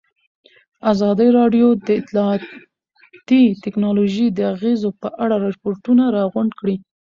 ازادي 0.91 1.29
راډیو 1.39 1.67
د 1.87 1.87
اطلاعاتی 2.01 3.41
تکنالوژي 3.65 4.27
د 4.31 4.39
اغېزو 4.53 4.89
په 5.01 5.07
اړه 5.23 5.35
ریپوټونه 5.47 6.03
راغونډ 6.17 6.51
کړي. 6.59 6.75